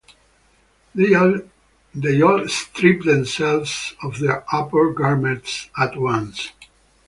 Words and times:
They 0.95 1.13
all 2.21 2.47
strip 2.47 3.03
themselves 3.03 3.93
of 4.01 4.17
their 4.17 4.43
upper 4.51 4.91
garments 4.93 5.69
at 5.77 5.95
once. 5.95 6.49